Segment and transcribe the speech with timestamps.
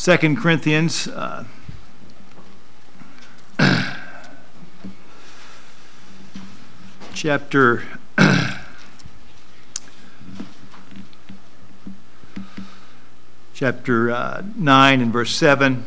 [0.00, 1.08] Second Corinthians.
[1.08, 1.44] Uh,
[7.12, 7.84] chapter
[13.52, 15.84] chapter uh, 9 and verse 7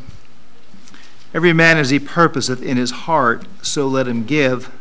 [1.34, 4.71] every man as he purposeth in his heart so let him give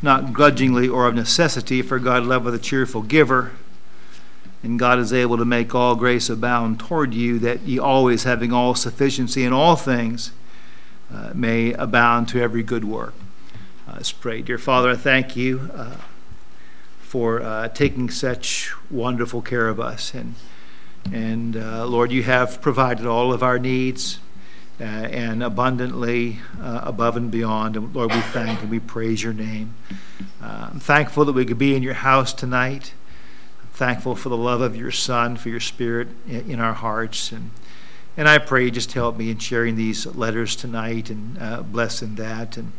[0.00, 3.50] not grudgingly or of necessity for god loveth a cheerful giver
[4.62, 8.52] and God is able to make all grace abound toward you, that ye always, having
[8.52, 10.30] all sufficiency in all things,
[11.12, 13.14] uh, may abound to every good work.
[13.88, 14.40] Uh, let's pray.
[14.40, 15.96] Dear Father, I thank you uh,
[17.00, 20.14] for uh, taking such wonderful care of us.
[20.14, 20.36] And,
[21.12, 24.20] and uh, Lord, you have provided all of our needs
[24.80, 27.76] uh, and abundantly above and beyond.
[27.76, 29.74] And Lord, we thank and we praise your name.
[30.40, 32.94] I'm thankful that we could be in your house tonight
[33.82, 37.32] thankful for the love of your Son, for your Spirit in our hearts.
[37.32, 37.50] And,
[38.16, 42.14] and I pray just help me in sharing these letters tonight and uh, bless in
[42.14, 42.56] that.
[42.56, 42.70] And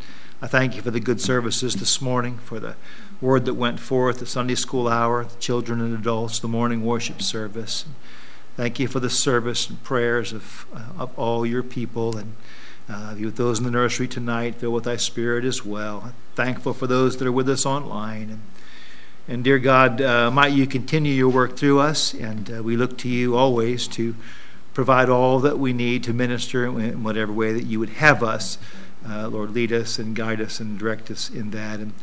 [0.42, 2.78] I thank you for the good services this morning, for the
[3.20, 7.22] word that went forth, the Sunday school hour, the children and adults, the morning worship
[7.22, 7.84] service.
[8.56, 12.38] Thank you for the service and prayers of, uh, of all your people and
[12.88, 14.56] uh, be with those in the nursery tonight.
[14.56, 16.14] Fill with thy spirit as well.
[16.36, 18.30] Thankful for those that are with us online.
[18.30, 18.42] And
[19.26, 22.98] and dear God, uh, might you continue your work through us, and uh, we look
[23.00, 24.16] to you always to
[24.74, 28.58] provide all that we need to minister in whatever way that you would have us.
[29.08, 31.80] Uh, Lord, lead us and guide us and direct us in that.
[31.80, 31.94] And,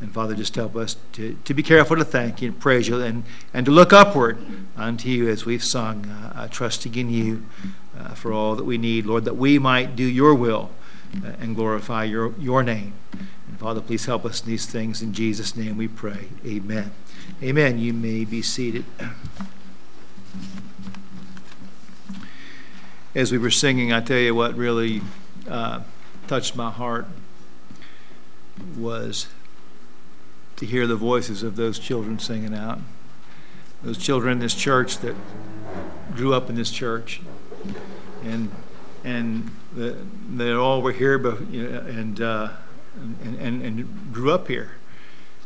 [0.00, 3.02] and Father, just help us to, to be careful to thank you and praise you
[3.02, 4.38] and, and to look upward
[4.76, 7.44] unto you as we've sung, uh, uh, trusting in you
[7.98, 10.70] uh, for all that we need, Lord, that we might do your will
[11.40, 12.92] and glorify your, your name.
[13.58, 15.02] Father, please help us in these things.
[15.02, 16.28] In Jesus' name we pray.
[16.46, 16.92] Amen.
[17.42, 17.80] Amen.
[17.80, 18.84] You may be seated.
[23.16, 25.02] As we were singing, I tell you what really
[25.48, 25.80] uh,
[26.28, 27.06] touched my heart
[28.76, 29.26] was
[30.56, 32.78] to hear the voices of those children singing out.
[33.82, 35.16] Those children in this church that
[36.14, 37.20] grew up in this church.
[38.22, 38.52] And
[39.04, 42.50] and they all were here, but, and uh,
[42.98, 44.72] and, and, and grew up here.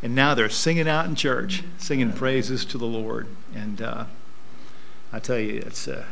[0.02, 3.28] And now they're singing out in church, singing praises to the Lord.
[3.54, 4.04] And uh,
[5.12, 6.04] I tell you, it's, uh,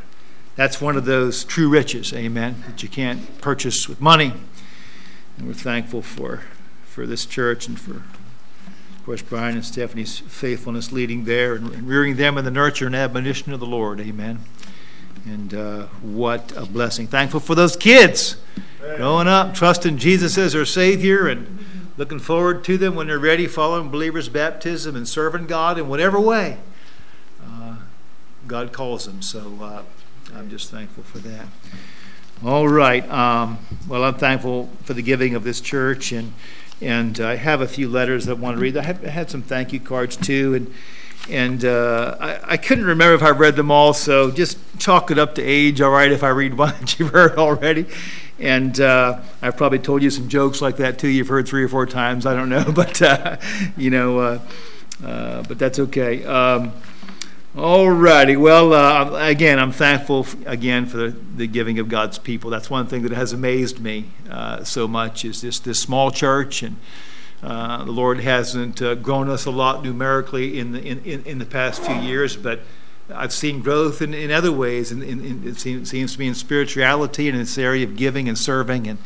[0.54, 4.32] that's one of those true riches, amen, that you can't purchase with money.
[5.36, 6.42] And we're thankful for,
[6.84, 11.88] for this church and for, of course, Brian and Stephanie's faithfulness leading there and, and
[11.88, 14.40] rearing them in the nurture and admonition of the Lord, amen.
[15.24, 17.06] And uh, what a blessing.
[17.08, 18.36] Thankful for those kids
[18.96, 21.58] growing up, trusting Jesus as their Savior, and
[21.96, 26.18] looking forward to them when they're ready, following believers' baptism and serving God in whatever
[26.18, 26.58] way
[27.44, 27.76] uh,
[28.46, 29.22] God calls them.
[29.22, 29.82] So uh,
[30.34, 31.46] I'm just thankful for that.
[32.44, 33.08] All right.
[33.10, 36.32] Um, well, I'm thankful for the giving of this church, and
[36.80, 38.76] and I have a few letters that I want to read.
[38.76, 40.74] I, have, I had some thank you cards too, and
[41.28, 45.18] and uh, I, I, couldn't remember if I read them all, so just chalk it
[45.18, 47.86] up to age, all right, if I read one that you've heard already.
[48.38, 51.08] And uh, I've probably told you some jokes like that too.
[51.08, 52.24] You've heard three or four times.
[52.24, 53.36] I don't know, but uh,
[53.76, 54.38] you know, uh,
[55.04, 56.24] uh, but that's okay.
[56.24, 56.72] Um,
[57.56, 58.36] all righty.
[58.36, 62.48] Well, uh, again, I'm thankful again for the, the, giving of God's people.
[62.48, 64.06] That's one thing that has amazed me
[64.62, 66.76] so much is this this small church and.
[67.42, 71.38] Uh, the Lord hasn't uh, grown us a lot numerically in the, in, in, in,
[71.38, 72.60] the past few years, but
[73.14, 75.02] I've seen growth in, in other ways, and,
[75.46, 78.86] it seems, seems, to be in spirituality and in this area of giving and serving,
[78.86, 78.98] and,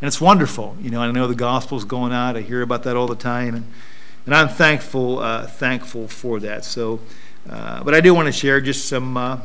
[0.00, 0.76] and it's wonderful.
[0.82, 2.36] You know, I know the gospel's going out.
[2.36, 3.72] I hear about that all the time, and,
[4.26, 6.66] and I'm thankful uh, thankful for that.
[6.66, 7.00] So,
[7.48, 9.40] uh, but I do want to share just some uh,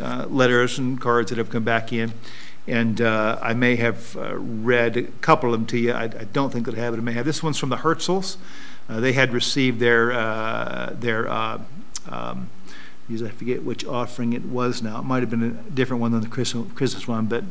[0.00, 2.12] uh, letters and cards that have come back in
[2.70, 5.92] and uh, I may have uh, read a couple of them to you.
[5.92, 6.98] I, I, don't think that I have it.
[6.98, 7.26] I may have.
[7.26, 8.36] This one's from the Hertzels.
[8.88, 11.60] Uh, they had received their uh, their uh,
[12.08, 12.48] um,
[13.10, 15.00] I forget which offering it was now.
[15.00, 17.42] It might have been a different one than the Christmas, Christmas one, but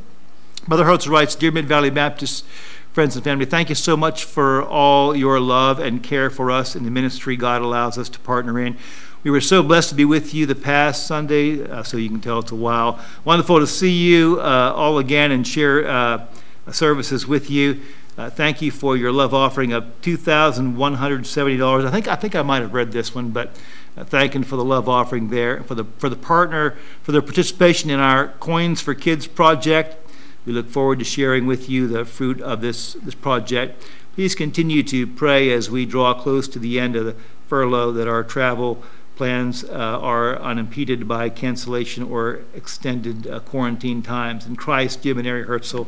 [0.68, 2.46] Mother Hertzel writes, Dear Mid Valley Baptist
[2.94, 6.76] friends and family, thank you so much for all your love and care for us
[6.76, 8.78] in the ministry God allows us to partner in.
[9.22, 12.22] We were so blessed to be with you the past Sunday, uh, so you can
[12.22, 12.98] tell it's a while.
[13.26, 16.26] Wonderful to see you uh, all again and share uh,
[16.72, 17.82] services with you.
[18.18, 21.86] Uh, thank you for your love offering of $2,170.
[21.86, 23.54] I think I think I might have read this one, but
[23.98, 27.90] uh, thanking for the love offering there for the for the partner for their participation
[27.90, 29.98] in our Coins for Kids project.
[30.46, 33.86] We look forward to sharing with you the fruit of this this project.
[34.16, 37.16] Please continue to pray as we draw close to the end of the
[37.48, 38.82] furlough that our travel
[39.20, 44.46] plans uh, are unimpeded by cancellation or extended uh, quarantine times.
[44.46, 45.88] And Christ, Jim and Ari Herzl,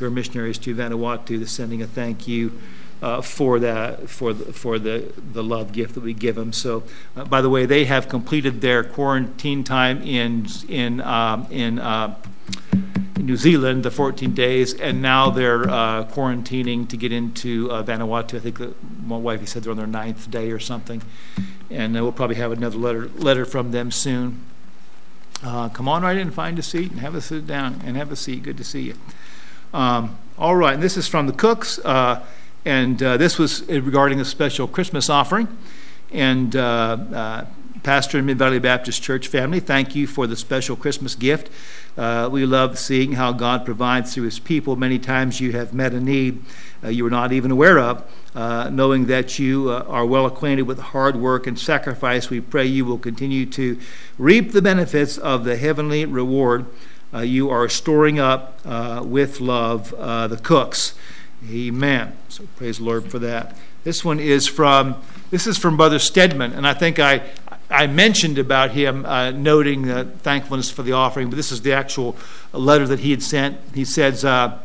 [0.00, 2.60] your missionaries to Vanuatu, is sending a thank you
[3.00, 6.52] uh, for that for the, for the the love gift that we give them.
[6.52, 6.82] So,
[7.16, 11.78] uh, by the way, they have completed their quarantine time in in um, in.
[11.78, 12.16] Uh,
[13.16, 18.36] New Zealand, the 14 days, and now they're uh, quarantining to get into uh, Vanuatu.
[18.36, 18.74] I think the,
[19.04, 21.00] my wife he said they're on their ninth day or something,
[21.70, 24.40] and uh, we'll probably have another letter letter from them soon.
[25.42, 28.10] Uh, come on right in, find a seat, and have a sit down and have
[28.10, 28.42] a seat.
[28.42, 28.94] Good to see you.
[29.72, 31.78] Um, all right, and this is from the Cooks.
[31.78, 32.24] Uh,
[32.64, 35.48] and uh, this was regarding a special Christmas offering.
[36.10, 36.54] And
[37.84, 41.50] Pastor in Mid Valley Baptist Church family, thank you for the special Christmas gift.
[41.96, 44.76] Uh, we love seeing how God provides through His people.
[44.76, 46.42] Many times you have met a need
[46.82, 48.04] uh, you were not even aware of.
[48.34, 52.84] Uh, knowing that you are well acquainted with hard work and sacrifice, we pray you
[52.84, 53.78] will continue to
[54.18, 56.66] reap the benefits of the heavenly reward
[57.22, 58.64] you are storing up
[59.04, 60.94] with love the cooks.
[61.48, 62.16] Amen.
[62.28, 63.56] So praise the Lord for that.
[63.84, 64.96] This one is from
[65.30, 67.22] this is from Brother Stedman, and I think I
[67.74, 71.72] I mentioned about him uh, noting the thankfulness for the offering, but this is the
[71.72, 72.16] actual
[72.52, 73.58] letter that he had sent.
[73.74, 74.24] He says.
[74.24, 74.58] Uh,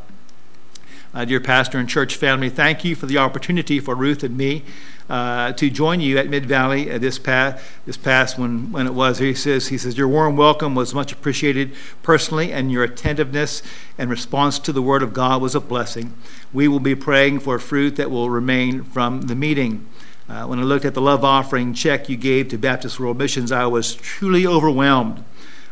[1.11, 4.63] uh, dear pastor and church family, thank you for the opportunity for Ruth and me
[5.09, 8.93] uh, to join you at Mid Valley uh, this past this past when when it
[8.93, 9.17] was.
[9.17, 11.73] He says he says your warm welcome was much appreciated
[12.03, 13.63] personally, and your attentiveness
[13.97, 16.13] and response to the Word of God was a blessing.
[16.53, 19.87] We will be praying for fruit that will remain from the meeting.
[20.29, 23.51] Uh, when I looked at the love offering check you gave to Baptist World Missions,
[23.51, 25.23] I was truly overwhelmed.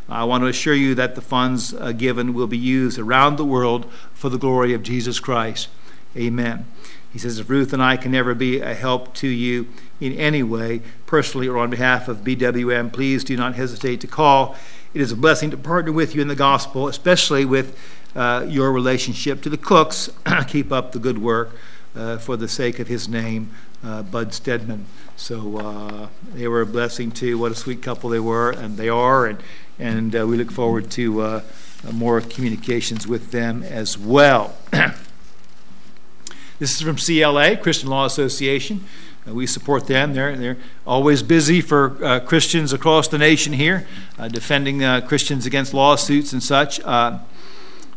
[0.08, 3.44] I want to assure you that the funds uh, given will be used around the
[3.44, 5.68] world for the glory of Jesus Christ.
[6.16, 6.66] Amen.
[7.12, 9.68] He says, if Ruth and I can ever be a help to you
[10.00, 14.56] in any way, personally or on behalf of BWM, please do not hesitate to call.
[14.92, 17.78] It is a blessing to partner with you in the gospel, especially with
[18.16, 20.10] uh, your relationship to the cooks.
[20.48, 21.54] Keep up the good work
[21.94, 23.50] uh, for the sake of his name,
[23.84, 24.86] uh, Bud Stedman.
[25.16, 27.38] So uh, they were a blessing too.
[27.38, 29.42] What a sweet couple they were, and they are, and
[29.78, 31.42] and uh, we look forward to uh,
[31.92, 34.56] more communications with them as well.
[36.58, 38.84] This is from CLA, Christian Law Association.
[39.24, 40.12] Uh, we support them.
[40.12, 43.86] They're, they're always busy for uh, Christians across the nation here,
[44.18, 46.80] uh, defending uh, Christians against lawsuits and such.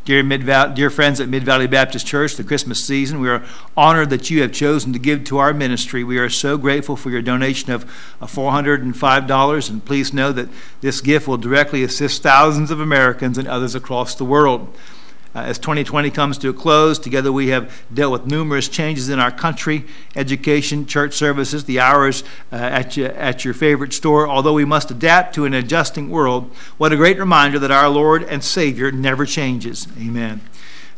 [0.04, 3.44] Dear, dear friends at Mid Valley Baptist Church, the Christmas season, we are
[3.78, 6.04] honored that you have chosen to give to our ministry.
[6.04, 7.86] We are so grateful for your donation of
[8.20, 10.50] $405, and please know that
[10.82, 14.76] this gift will directly assist thousands of Americans and others across the world.
[15.34, 19.18] Uh, as 2020 comes to a close, together we have dealt with numerous changes in
[19.18, 24.28] our country, education, church services, the hours uh, at, your, at your favorite store.
[24.28, 28.24] Although we must adapt to an adjusting world, what a great reminder that our Lord
[28.24, 29.88] and Savior never changes.
[29.98, 30.42] Amen.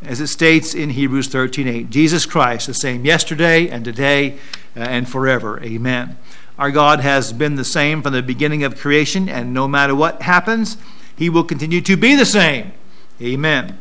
[0.02, 4.40] As it states in Hebrews 13:8, Jesus Christ, the same yesterday and today
[4.76, 5.62] uh, and forever.
[5.62, 6.18] Amen.
[6.58, 10.24] Our God has been the same from the beginning of creation, and no matter what
[10.24, 10.78] happens,
[11.16, 12.74] He will continue to be the same.
[13.22, 13.78] Amen.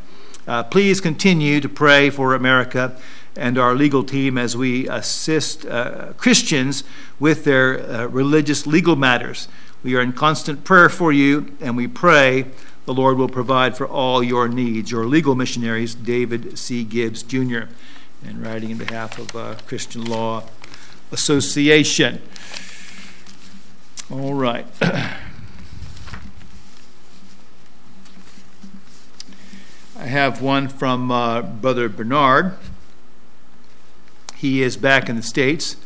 [0.47, 2.99] Uh, please continue to pray for America
[3.37, 6.83] and our legal team as we assist uh, Christians
[7.21, 9.47] with their uh, religious legal matters.
[9.85, 12.47] We are in constant prayer for you, and we pray
[12.87, 14.91] the Lord will provide for all your needs.
[14.91, 16.83] Your legal missionaries, David C.
[16.83, 17.63] Gibbs Jr.,
[18.25, 20.45] and writing in behalf of uh, Christian Law
[21.13, 22.21] Association.
[24.11, 24.67] All right.
[30.13, 32.59] have one from uh, Brother Bernard.
[34.37, 35.77] He is back in the States.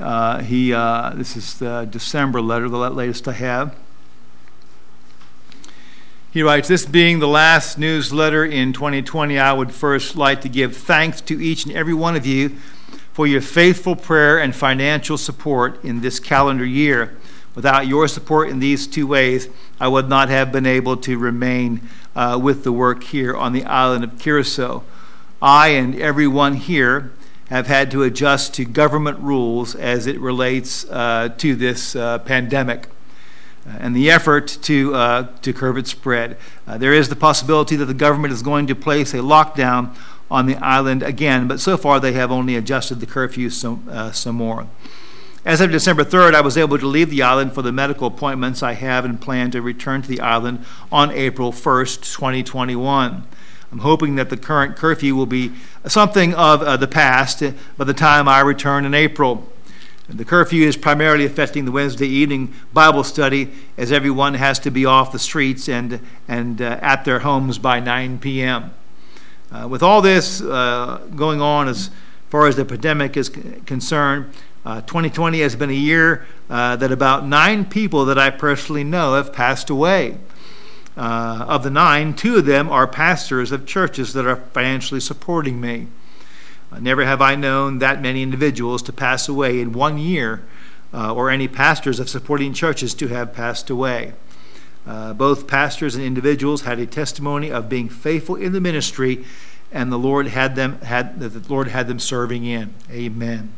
[0.00, 3.76] Uh, he, uh, this is the December letter, the latest I have.
[6.30, 10.76] He writes, This being the last newsletter in 2020, I would first like to give
[10.76, 12.50] thanks to each and every one of you
[13.12, 17.16] for your faithful prayer and financial support in this calendar year.
[17.56, 19.48] Without your support in these two ways,
[19.80, 23.64] I would not have been able to remain uh, with the work here on the
[23.64, 24.84] island of Curacao.
[25.40, 27.12] I and everyone here
[27.48, 32.88] have had to adjust to government rules as it relates uh, to this uh, pandemic
[33.66, 36.36] uh, and the effort to, uh, to curb its spread.
[36.66, 39.96] Uh, there is the possibility that the government is going to place a lockdown
[40.30, 44.34] on the island again, but so far they have only adjusted the curfew some, some
[44.34, 44.66] more.
[45.46, 48.64] As of December 3rd, I was able to leave the island for the medical appointments
[48.64, 53.22] I have and plan to return to the island on April 1st, 2021.
[53.70, 55.52] I'm hoping that the current curfew will be
[55.86, 57.44] something of uh, the past
[57.76, 59.48] by the time I return in April.
[60.08, 64.84] The curfew is primarily affecting the Wednesday evening Bible study as everyone has to be
[64.84, 68.74] off the streets and, and uh, at their homes by 9 p.m.
[69.52, 71.90] Uh, with all this uh, going on as
[72.30, 74.32] far as the pandemic is concerned,
[74.66, 79.14] 2020 uh, has been a year uh, that about nine people that I personally know
[79.14, 80.18] have passed away.
[80.96, 85.60] Uh, of the nine, two of them are pastors of churches that are financially supporting
[85.60, 85.86] me.
[86.72, 90.42] Uh, never have I known that many individuals to pass away in one year,
[90.92, 94.14] uh, or any pastors of supporting churches to have passed away.
[94.84, 99.24] Both pastors and individuals had a testimony of being faithful in the ministry,
[99.70, 102.74] and the Lord had them had the Lord had them serving in.
[102.90, 103.52] Amen.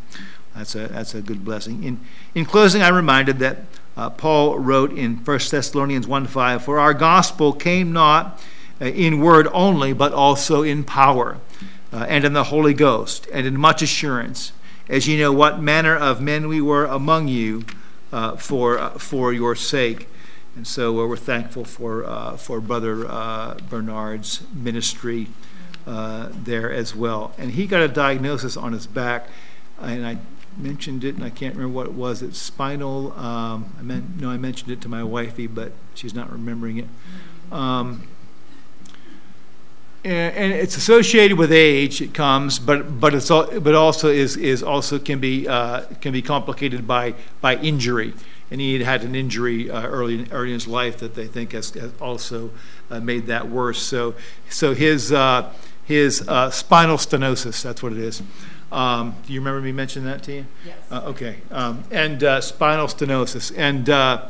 [0.59, 1.85] That's a that's a good blessing.
[1.85, 2.01] In
[2.35, 3.59] in closing, I'm reminded that
[3.97, 8.41] uh, Paul wrote in 1 Thessalonians 1 5, For our gospel came not
[8.81, 11.39] uh, in word only, but also in power,
[11.93, 14.53] uh, and in the Holy Ghost, and in much assurance,
[14.89, 17.65] as ye know what manner of men we were among you
[18.13, 20.09] uh, for, uh, for your sake.
[20.57, 22.97] And so we're thankful for, for Brother
[23.71, 25.29] Bernard's ministry
[25.87, 27.33] there as well.
[27.39, 29.29] And he got a diagnosis on his back,
[29.81, 30.19] and I
[30.59, 32.23] mentioned it, and I can't remember what it was.
[32.23, 33.13] It's spinal.
[33.13, 36.87] Um, I meant no, I mentioned it to my wifey, but she's not remembering it.
[37.53, 38.09] Um,
[40.05, 42.01] and, and, it's associated with age.
[42.01, 46.13] It comes, but but it's all, but also is is also can be uh, can
[46.13, 48.15] be complicated by by injury.
[48.51, 51.53] And he had had an injury uh, early early in his life that they think
[51.53, 52.51] has, has also
[52.91, 53.83] uh, made that worse.
[53.83, 54.15] So
[54.49, 55.53] so his uh,
[55.85, 57.63] his uh, spinal stenosis.
[57.63, 58.23] That's what it is.
[58.71, 60.47] Um, do you remember me mentioning that to you?
[60.67, 60.77] Yes.
[60.91, 61.39] Uh, okay.
[61.51, 63.53] Um, and uh, spinal stenosis.
[63.57, 64.29] And uh,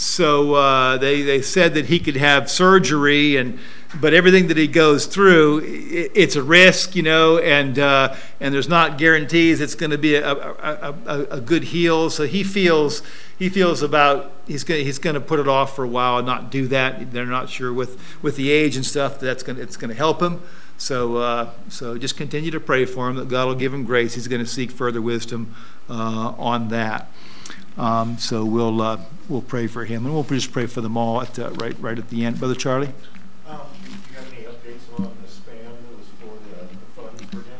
[0.00, 3.58] so uh, they, they said that he could have surgery, and
[4.00, 8.54] but everything that he goes through, it, it's a risk, you know, and uh, and
[8.54, 12.08] there's not guarantees it's going to be a, a, a, a, good heal.
[12.08, 13.02] So he feels
[13.38, 16.26] he feels about he's going he's going to put it off for a while and
[16.26, 17.12] not do that.
[17.12, 20.22] They're not sure with with the age and stuff that's going it's going to help
[20.22, 20.40] him.
[20.80, 24.14] So, uh, so just continue to pray for him that God will give him grace.
[24.14, 25.54] He's going to seek further wisdom
[25.90, 27.12] uh, on that.
[27.76, 31.20] Um, so we'll uh, we'll pray for him, and we'll just pray for them all
[31.20, 32.94] at the, right right at the end, Brother Charlie.
[33.46, 37.22] Um, do you have any updates on the spam that was for the, the funds
[37.24, 37.58] for him?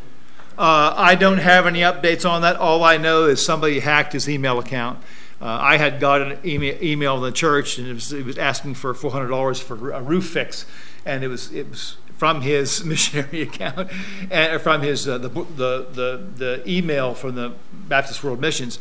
[0.58, 2.56] Uh, I don't have any updates on that.
[2.56, 4.98] All I know is somebody hacked his email account.
[5.42, 8.38] Uh, I had got an email, email in the church, and it was, it was
[8.38, 10.64] asking for four hundred dollars for a roof fix,
[11.04, 13.90] and it was it was from his missionary account
[14.30, 17.50] and from his uh, the, the, the the email from the
[17.88, 18.78] Baptist World Missions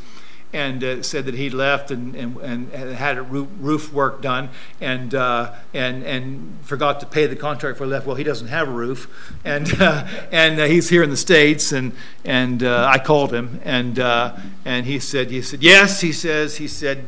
[0.52, 4.50] and uh, said that he left and, and, and had roof work done
[4.82, 8.08] and, uh, and, and forgot to pay the contract he left.
[8.08, 9.08] Well, he doesn't have a roof.
[9.46, 11.72] And, uh, and uh, he's here in the States.
[11.72, 11.94] And,
[12.26, 16.58] and uh, I called him and, uh, and he said, he said, yes, he says,
[16.58, 17.06] he said,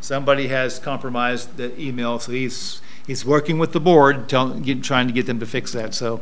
[0.00, 2.18] somebody has compromised the email.
[2.18, 5.72] So he's, he's working with the board, tell, get, trying to get them to fix
[5.72, 5.94] that.
[5.94, 6.20] So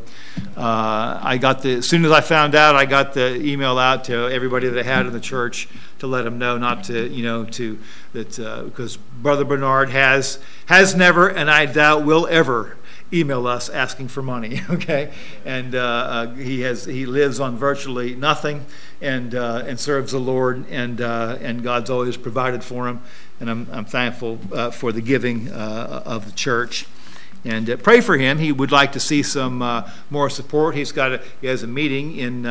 [0.56, 4.04] uh, I got the as soon as I found out, I got the email out
[4.04, 5.68] to everybody that I had in the church
[5.98, 7.78] to let them know not to, you know, to
[8.12, 12.76] that uh, because Brother Bernard has has never, and I doubt will ever
[13.12, 14.60] email us asking for money.
[14.70, 15.12] Okay,
[15.44, 18.64] and uh, uh, he has he lives on virtually nothing,
[19.00, 23.02] and uh, and serves the Lord, and uh, and God's always provided for him,
[23.40, 26.86] and I'm I'm thankful uh, for the giving uh, of the church.
[27.42, 28.36] And pray for him.
[28.36, 29.64] He would like to see some
[30.10, 30.74] more support.
[30.74, 32.44] He's got a, he has a meeting in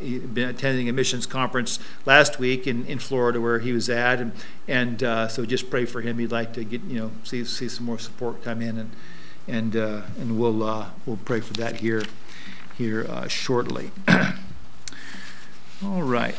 [0.00, 4.20] he been attending a missions conference last week in, in Florida where he was at,
[4.20, 4.32] and
[4.68, 6.18] and so just pray for him.
[6.18, 8.90] He'd like to get you know see see some more support come in and
[9.46, 12.02] and uh, and we'll uh, we'll pray for that here
[12.76, 13.90] here uh, shortly.
[15.84, 16.34] All right.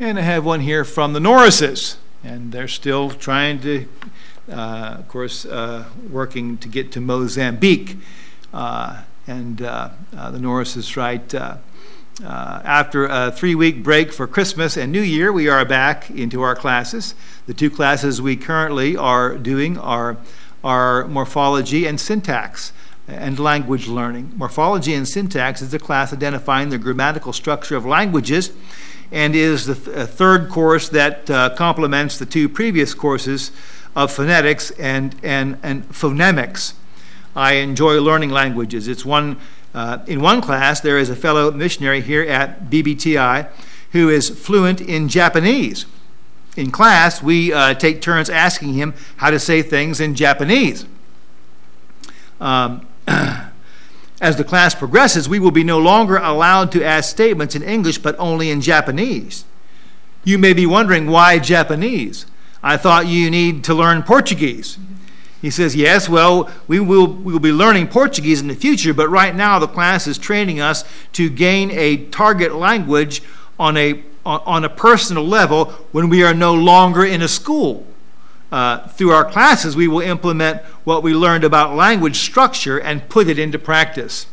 [0.00, 3.86] And I have one here from the Norrises, and they're still trying to,
[4.50, 7.98] uh, of course, uh, working to get to Mozambique.
[8.52, 11.32] Uh, and the Norrises write.
[11.32, 11.58] Uh,
[12.64, 16.56] after a three week break for Christmas and New Year, we are back into our
[16.56, 17.14] classes.
[17.46, 20.16] The two classes we currently are doing are,
[20.64, 22.72] are morphology and syntax
[23.06, 24.32] and language learning.
[24.36, 28.52] Morphology and syntax is a class identifying the grammatical structure of languages
[29.14, 33.50] and is the th- third course that uh, complements the two previous courses
[33.96, 36.74] of phonetics and, and, and phonemics.
[37.34, 38.88] I enjoy learning languages.
[38.88, 39.38] It's one
[39.74, 43.48] uh, in one class, there is a fellow missionary here at BBTI
[43.90, 45.86] who is fluent in Japanese.
[46.56, 50.86] In class, we uh, take turns asking him how to say things in Japanese.
[52.40, 52.86] Um,
[54.20, 57.98] as the class progresses, we will be no longer allowed to ask statements in English,
[57.98, 59.44] but only in Japanese.
[60.22, 62.26] You may be wondering why Japanese?
[62.62, 64.78] I thought you need to learn Portuguese.
[65.42, 69.10] He says, Yes, well, we will, we will be learning Portuguese in the future, but
[69.10, 73.22] right now the class is training us to gain a target language
[73.58, 77.86] on a, on a personal level when we are no longer in a school.
[78.54, 83.26] Uh, through our classes, we will implement what we learned about language structure and put
[83.26, 84.28] it into practice.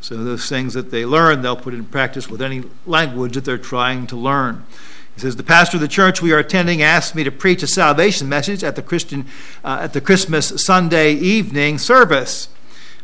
[0.00, 3.56] So, those things that they learn, they'll put in practice with any language that they're
[3.56, 4.66] trying to learn.
[5.14, 7.68] He says, The pastor of the church we are attending asked me to preach a
[7.68, 9.24] salvation message at the, Christian,
[9.62, 12.48] uh, at the Christmas Sunday evening service.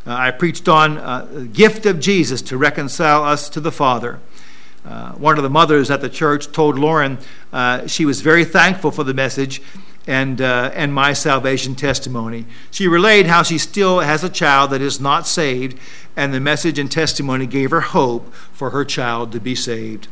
[0.04, 4.19] Uh, I preached on uh, the gift of Jesus to reconcile us to the Father.
[4.85, 7.19] Uh, one of the mothers at the church told Lauren
[7.52, 9.62] uh, she was very thankful for the message
[10.07, 12.47] and, uh, and my salvation testimony.
[12.71, 15.78] She relayed how she still has a child that is not saved,
[16.16, 20.09] and the message and testimony gave her hope for her child to be saved.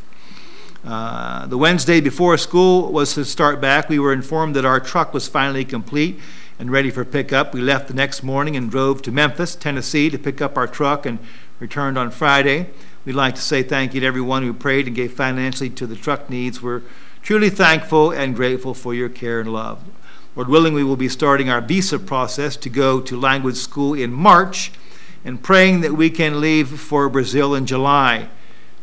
[0.84, 5.12] Uh, the Wednesday before school was to start back, we were informed that our truck
[5.12, 6.18] was finally complete
[6.58, 7.52] and ready for pickup.
[7.52, 11.06] We left the next morning and drove to Memphis, Tennessee to pick up our truck
[11.06, 11.18] and
[11.60, 12.70] returned on Friday.
[13.04, 15.96] We'd like to say thank you to everyone who prayed and gave financially to the
[15.96, 16.62] truck needs.
[16.62, 16.82] We're
[17.28, 19.84] truly thankful and grateful for your care and love.
[20.34, 24.14] Lord willing, we will be starting our visa process to go to language school in
[24.14, 24.72] March
[25.26, 28.30] and praying that we can leave for Brazil in July.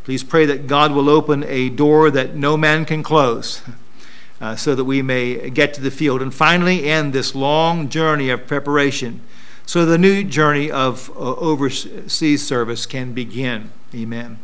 [0.03, 3.63] Please pray that God will open a door that no man can close
[4.39, 8.29] uh, so that we may get to the field and finally end this long journey
[8.29, 9.21] of preparation
[9.65, 13.71] so the new journey of uh, overseas service can begin.
[13.95, 14.37] Amen.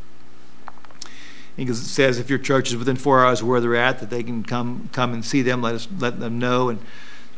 [1.58, 4.10] Because it says if your church is within four hours of where they're at, that
[4.10, 5.62] they can come come and see them.
[5.62, 6.70] Let us let them know.
[6.70, 6.80] And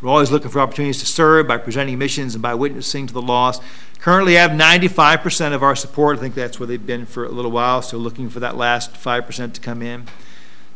[0.01, 3.21] we're always looking for opportunities to serve by presenting missions and by witnessing to the
[3.21, 3.61] lost.
[3.99, 6.17] Currently have 95% of our support.
[6.17, 8.95] I think that's where they've been for a little while, so looking for that last
[8.95, 10.07] 5% to come in.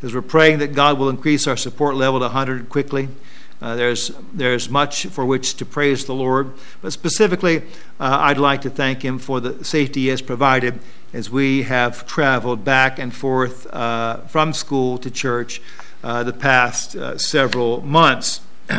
[0.01, 3.09] As we're praying that God will increase our support level to 100 quickly.
[3.61, 7.63] Uh, there's, there's much for which to praise the Lord, but specifically,
[7.99, 10.79] uh, I'd like to thank Him for the safety He has provided
[11.13, 15.61] as we have traveled back and forth uh, from school to church
[16.03, 18.41] uh, the past uh, several months.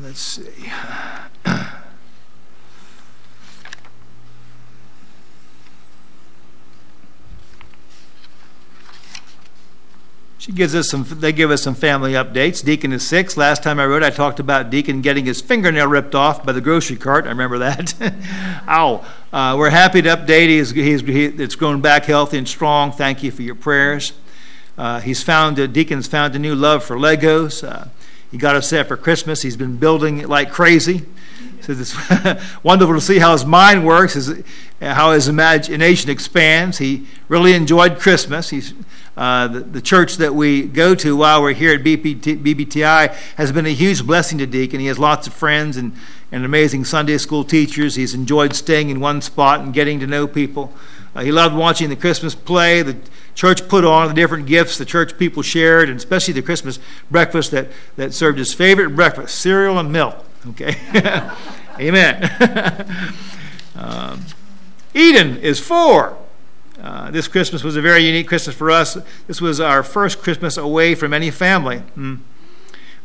[0.00, 0.70] let's see.
[10.44, 11.06] She gives us some.
[11.08, 12.62] They give us some family updates.
[12.62, 13.38] Deacon is six.
[13.38, 16.60] Last time I wrote, I talked about Deacon getting his fingernail ripped off by the
[16.60, 17.24] grocery cart.
[17.24, 17.94] I remember that.
[18.68, 19.06] Ow!
[19.32, 20.48] Uh, we're happy to update.
[20.48, 22.92] He's, he's he, it's grown back healthy and strong.
[22.92, 24.12] Thank you for your prayers.
[24.76, 25.58] Uh, he's found.
[25.58, 27.66] Uh, Deacon's found a new love for Legos.
[27.66, 27.88] Uh,
[28.30, 29.40] he got us set for Christmas.
[29.40, 31.06] He's been building it like crazy.
[31.62, 31.96] So it's
[32.62, 34.44] wonderful to see how his mind works, his,
[34.78, 36.76] how his imagination expands.
[36.76, 38.50] He really enjoyed Christmas.
[38.50, 38.74] He's,
[39.16, 43.52] uh, the, the, church that we go to while we're here at BPT, BBTI has
[43.52, 44.80] been a huge blessing to Deacon.
[44.80, 45.92] He has lots of friends and,
[46.32, 47.94] and amazing Sunday school teachers.
[47.94, 50.72] He's enjoyed staying in one spot and getting to know people.
[51.14, 52.96] Uh, he loved watching the Christmas play, the
[53.36, 57.52] church put on, the different gifts the church people shared, and especially the Christmas breakfast
[57.52, 60.16] that, that served his favorite breakfast cereal and milk.
[60.48, 60.74] Okay?
[61.78, 62.86] Amen.
[63.76, 64.24] um,
[64.92, 66.18] Eden is four.
[66.84, 68.98] Uh, this Christmas was a very unique Christmas for us.
[69.26, 71.82] This was our first Christmas away from any family.
[71.96, 72.18] Mm.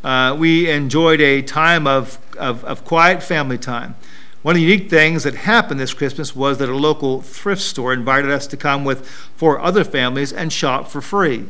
[0.04, 3.96] Uh, we enjoyed a time of, of, of quiet family time.
[4.42, 7.94] One of the unique things that happened this Christmas was that a local thrift store
[7.94, 11.46] invited us to come with four other families and shop for free.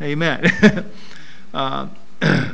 [0.00, 0.48] Amen.
[1.54, 1.88] uh,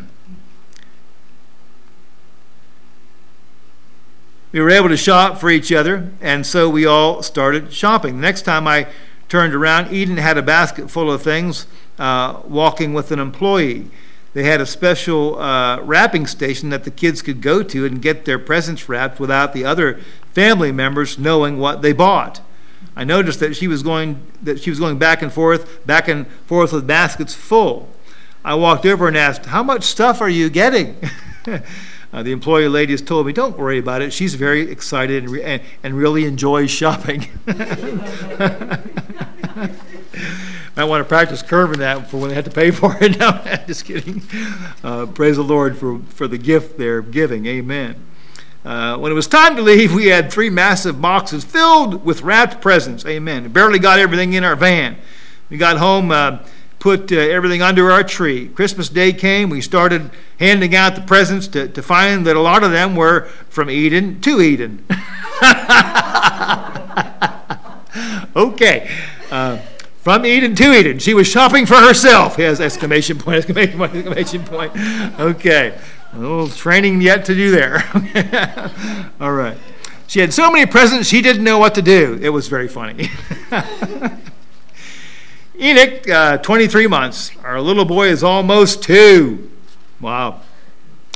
[4.53, 8.17] we were able to shop for each other, and so we all started shopping.
[8.17, 8.87] The next time I
[9.29, 11.67] turned around, Eden had a basket full of things
[11.99, 13.91] uh, walking with an employee.
[14.33, 18.25] They had a special uh, wrapping station that the kids could go to and get
[18.25, 20.01] their presents wrapped without the other
[20.33, 22.41] family members knowing what they bought.
[22.95, 26.27] I noticed that she was going that she was going back and forth, back and
[26.47, 27.89] forth with baskets full.
[28.45, 30.97] I walked over and asked, "How much stuff are you getting?"
[32.13, 34.13] uh, the employee lady has told me, "Don't worry about it.
[34.13, 37.29] She's very excited and, re- and, and really enjoys shopping."
[40.79, 43.19] might want to practice curving that for when they have to pay for it.
[43.19, 44.23] no, just kidding.
[44.85, 47.47] Uh, praise the Lord for, for the gift they're giving.
[47.47, 48.07] Amen.
[48.65, 52.61] Uh, when it was time to leave, we had three massive boxes filled with wrapped
[52.61, 53.05] presents.
[53.07, 53.49] Amen.
[53.49, 54.97] Barely got everything in our van.
[55.51, 56.13] We got home.
[56.13, 56.45] Uh,
[56.79, 58.49] put uh, everything under our tree.
[58.49, 62.63] Christmas Day came, we started handing out the presents to, to find that a lot
[62.63, 64.85] of them were from Eden to Eden.
[68.37, 68.91] okay.
[69.31, 69.59] Uh,
[69.99, 70.99] from Eden to Eden.
[70.99, 72.39] She was shopping for herself.
[72.39, 74.73] Yes, exclamation point, exclamation point, exclamation point.
[75.21, 75.79] Okay.
[76.13, 77.85] A little training yet to do there.
[79.21, 79.59] All right.
[80.07, 82.19] She had so many presents, she didn't know what to do.
[82.23, 83.11] It was very funny.
[85.61, 87.33] Enoch, uh, 23 months.
[87.43, 89.51] Our little boy is almost two.
[90.01, 90.43] Wow.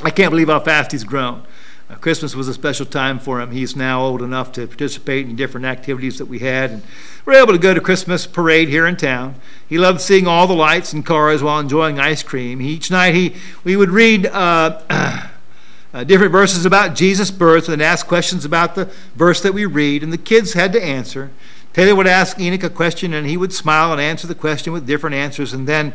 [0.03, 1.45] I can't believe how fast he's grown.
[1.89, 3.53] Uh, Christmas was a special time for him.
[3.53, 6.73] He's now old enough to participate in different activities that we had.
[6.73, 6.83] And
[7.25, 9.37] we are able to go to Christmas parade here in town.
[9.69, 12.61] He loved seeing all the lights and cars while enjoying ice cream.
[12.61, 14.83] Each night he, we would read uh,
[15.95, 20.03] uh, different verses about Jesus' birth and ask questions about the verse that we read,
[20.03, 21.31] and the kids had to answer.
[21.73, 24.87] Taylor would ask Enoch a question, and he would smile and answer the question with
[24.87, 25.95] different answers, and then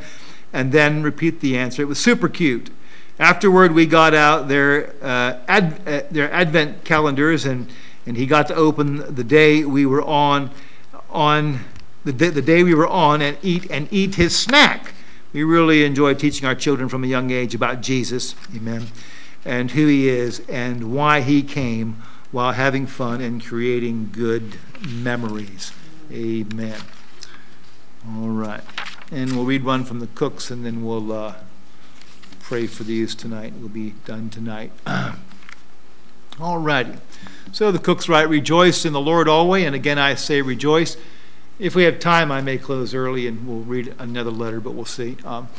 [0.53, 1.81] and then repeat the answer.
[1.81, 2.69] It was super cute.
[3.19, 7.67] Afterward, we got out their, uh, ad, uh, their Advent calendars, and,
[8.05, 10.51] and he got to open the day we were on,
[11.09, 11.61] on
[12.05, 14.93] the, day, the day we were on, and eat and eat his snack.
[15.33, 18.87] We really enjoy teaching our children from a young age about Jesus, amen,
[19.43, 25.71] and who he is, and why he came, while having fun and creating good memories,
[26.11, 26.79] amen.
[28.07, 28.61] All right,
[29.11, 31.11] and we'll read one from the cooks, and then we'll.
[31.11, 31.33] Uh,
[32.47, 33.51] pray for these tonight.
[33.59, 34.71] We'll be done tonight.
[36.39, 36.93] All righty.
[37.51, 38.29] So the cook's write.
[38.29, 39.65] Rejoice in the Lord always.
[39.65, 40.95] And again, I say rejoice.
[41.59, 44.85] If we have time, I may close early and we'll read another letter, but we'll
[44.85, 45.17] see.
[45.25, 45.49] Um,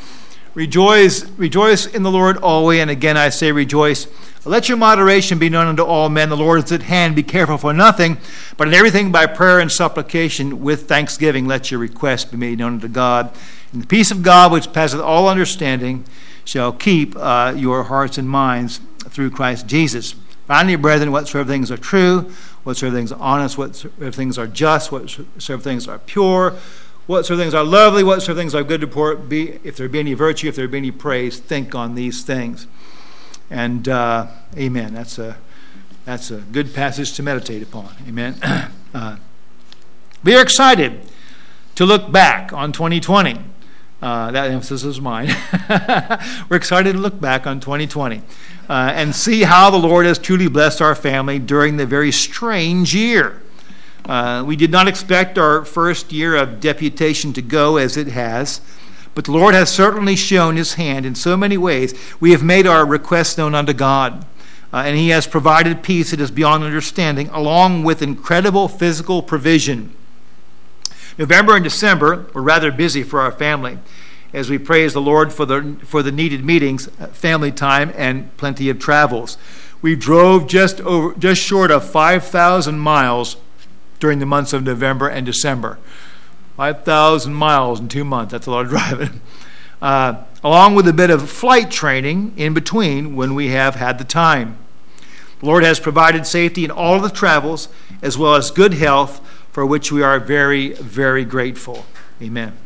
[0.53, 2.79] rejoice, rejoice in the Lord always.
[2.79, 4.07] And again, I say rejoice.
[4.45, 6.29] Let your moderation be known unto all men.
[6.29, 7.15] The Lord is at hand.
[7.15, 8.17] Be careful for nothing,
[8.57, 12.75] but in everything by prayer and supplication with thanksgiving, let your requests be made known
[12.75, 13.35] unto God.
[13.73, 16.05] And the peace of God, which passeth all understanding,
[16.45, 20.15] shall keep uh, your hearts and minds through Christ Jesus.
[20.47, 22.31] Finally, brethren, whatsoever things are true,
[22.63, 26.55] whatsoever things are honest, whatsoever things are just, whatsoever things are pure,
[27.09, 30.13] whatsoever things are lovely, whatsoever things are good to report, be, if there be any
[30.13, 32.67] virtue, if there be any praise, think on these things.
[33.49, 34.93] And uh, amen.
[34.93, 35.37] That's a,
[36.05, 37.95] that's a good passage to meditate upon.
[38.07, 38.35] Amen.
[38.91, 39.17] Uh,
[40.23, 40.99] we are excited
[41.75, 43.39] to look back on 2020.
[44.01, 45.27] Uh, that emphasis is mine.
[46.49, 48.23] We're excited to look back on 2020
[48.67, 52.95] uh, and see how the Lord has truly blessed our family during the very strange
[52.95, 53.39] year.
[54.09, 58.59] Uh, we did not expect our first year of deputation to go as it has,
[59.13, 61.93] but the Lord has certainly shown his hand in so many ways.
[62.19, 64.25] We have made our requests known unto God.
[64.73, 69.95] Uh, and he has provided peace that is beyond understanding, along with incredible physical provision.
[71.19, 73.77] November and December were rather busy for our family
[74.33, 78.35] as we praise the Lord for the, for the needed meetings, uh, family time, and
[78.37, 79.37] plenty of travels.
[79.83, 83.37] We drove just, over, just short of 5,000 miles
[83.99, 85.77] during the months of November and December.
[86.57, 88.31] 5,000 miles in two months.
[88.31, 89.21] That's a lot of driving.
[89.81, 94.03] Uh, along with a bit of flight training in between when we have had the
[94.03, 94.57] time.
[95.39, 97.69] The Lord has provided safety in all the travels
[98.01, 101.85] as well as good health for which we are very, very grateful.
[102.21, 102.57] Amen.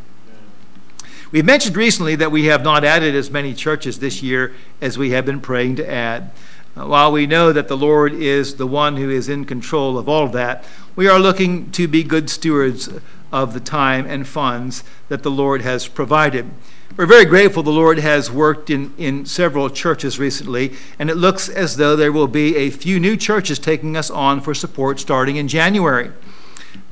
[1.32, 5.12] We've mentioned recently that we have not added as many churches this year as we
[5.12, 6.32] have been praying to add.
[6.76, 10.10] Uh, while we know that the Lord is the one who is in control of
[10.10, 10.64] all of that,
[10.96, 12.90] we are looking to be good stewards
[13.32, 16.50] of the time and funds that the Lord has provided.
[16.96, 21.50] We're very grateful the Lord has worked in, in several churches recently, and it looks
[21.50, 25.38] as though there will be a few new churches taking us on for support starting
[25.38, 26.12] in January.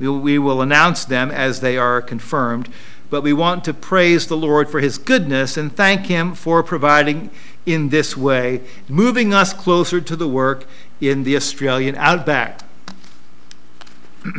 [0.00, 2.68] We we will announce them as they are confirmed,
[3.10, 7.30] but we want to praise the Lord for his goodness and thank him for providing
[7.66, 10.66] in this way, moving us closer to the work
[11.00, 12.60] in the Australian outback.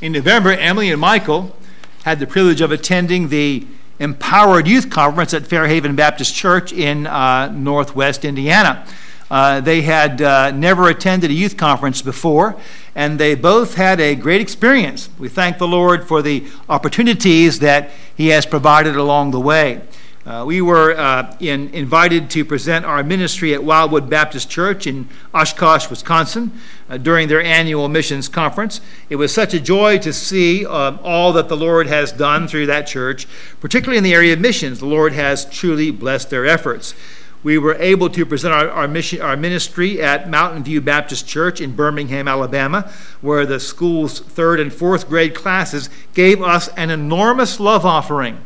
[0.00, 1.56] in November, Emily and Michael
[2.04, 3.66] had the privilege of attending the
[3.98, 8.86] Empowered Youth Conference at Fairhaven Baptist Church in uh, northwest Indiana.
[9.30, 12.56] Uh, they had uh, never attended a youth conference before,
[12.94, 15.08] and they both had a great experience.
[15.18, 19.82] We thank the Lord for the opportunities that He has provided along the way.
[20.24, 25.08] Uh, we were uh, in, invited to present our ministry at Wildwood Baptist Church in
[25.32, 26.50] Oshkosh, Wisconsin,
[26.88, 28.80] uh, during their annual missions conference.
[29.08, 32.88] It was such a joy to see all that the Lord has done through that
[32.88, 33.28] church,
[33.60, 34.80] particularly in the area of missions.
[34.80, 36.94] The Lord has truly blessed their efforts.
[37.42, 41.60] We were able to present our, our, mission, our ministry at Mountain View Baptist Church
[41.60, 47.60] in Birmingham, Alabama, where the school's third and fourth grade classes gave us an enormous
[47.60, 48.44] love offering.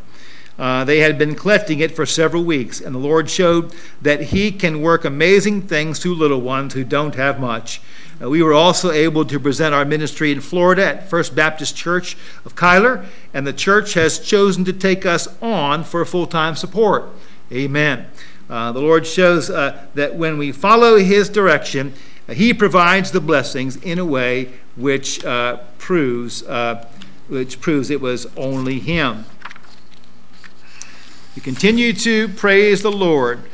[0.59, 4.53] Uh, they had been collecting it for several weeks, and the Lord showed that He
[4.53, 7.81] can work amazing things through little ones who don't have much.
[8.23, 12.15] Uh, we were also able to present our ministry in Florida at First Baptist Church
[12.45, 17.09] of Kyler, and the church has chosen to take us on for full time support.
[17.51, 18.07] Amen.
[18.51, 21.95] Uh, the Lord shows uh, that when we follow His direction,
[22.29, 26.85] uh, He provides the blessings in a way which uh, proves uh,
[27.29, 29.25] which proves it was only Him.
[31.37, 33.45] We continue to praise the Lord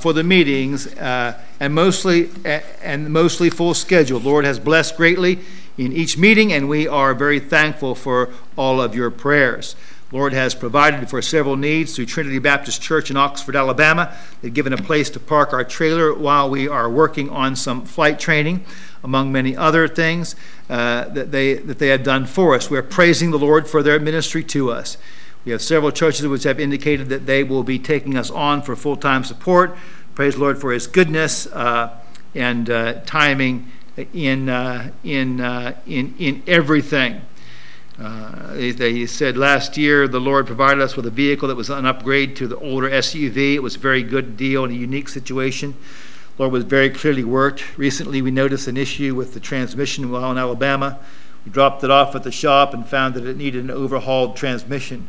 [0.00, 4.20] for the meetings and mostly and mostly full schedule.
[4.20, 5.40] The Lord has blessed greatly
[5.76, 9.74] in each meeting, and we are very thankful for all of your prayers.
[10.12, 14.14] Lord has provided for several needs through Trinity Baptist Church in Oxford, Alabama.
[14.42, 18.20] They've given a place to park our trailer while we are working on some flight
[18.20, 18.64] training,
[19.02, 20.36] among many other things
[20.70, 22.70] uh, that, they, that they have done for us.
[22.70, 24.96] We're praising the Lord for their ministry to us.
[25.44, 28.76] We have several churches which have indicated that they will be taking us on for
[28.76, 29.76] full time support.
[30.14, 31.98] Praise the Lord for His goodness uh,
[32.34, 33.70] and uh, timing
[34.12, 37.20] in, uh, in, uh, in, in everything.
[37.98, 41.86] Uh, they said last year the Lord provided us with a vehicle that was an
[41.86, 43.54] upgrade to the older SUV.
[43.54, 45.76] It was a very good deal in a unique situation.
[46.36, 47.78] The Lord was very clearly worked.
[47.78, 50.98] Recently, we noticed an issue with the transmission while in Alabama.
[51.44, 55.06] We dropped it off at the shop and found that it needed an overhauled transmission.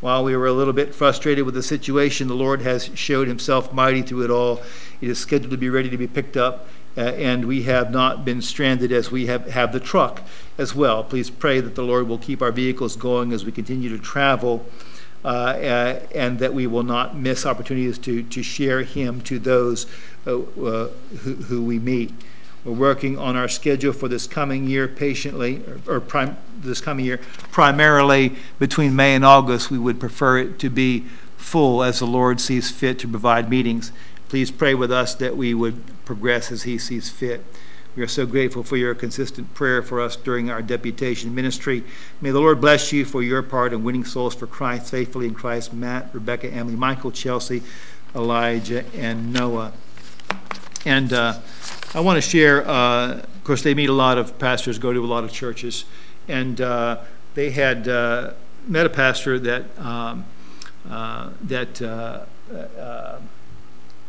[0.00, 3.72] While we were a little bit frustrated with the situation, the Lord has showed Himself
[3.72, 4.60] mighty through it all.
[5.00, 8.24] It is scheduled to be ready to be picked up uh, and we have not
[8.24, 10.22] been stranded as we have, have the truck
[10.58, 11.04] as well.
[11.04, 14.66] Please pray that the Lord will keep our vehicles going as we continue to travel.
[15.24, 19.86] Uh, uh, and that we will not miss opportunities to, to share Him to those
[20.24, 20.88] uh, uh,
[21.22, 22.12] who, who, we meet.
[22.64, 27.06] We're working on our schedule for this coming year patiently, or, or prim- this coming
[27.06, 27.18] year
[27.50, 29.68] primarily between May and August.
[29.68, 31.06] We would prefer it to be
[31.36, 33.90] full as the Lord sees fit to provide meetings.
[34.28, 37.44] Please pray with us that we would progress as He sees fit.
[37.94, 41.82] We are so grateful for your consistent prayer for us during our deputation ministry.
[42.20, 45.34] May the Lord bless you for your part in winning souls for Christ faithfully in
[45.34, 45.72] Christ.
[45.72, 47.62] Matt, Rebecca, Emily, Michael, Chelsea,
[48.14, 49.72] Elijah, and Noah.
[50.84, 51.38] And uh,
[51.94, 55.02] I want to share, uh, of course, they meet a lot of pastors, go to
[55.02, 55.84] a lot of churches,
[56.28, 56.98] and uh,
[57.34, 58.32] they had uh,
[58.66, 60.26] met a pastor that um,
[60.90, 62.26] uh, that uh,